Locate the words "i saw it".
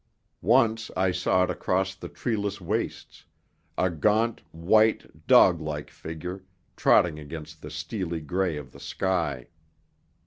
0.97-1.51